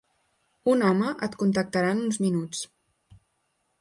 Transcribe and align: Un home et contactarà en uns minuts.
Un 0.71 0.81
home 0.87 1.11
et 1.27 1.37
contactarà 1.43 1.93
en 1.99 2.03
uns 2.07 2.21
minuts. 2.25 2.67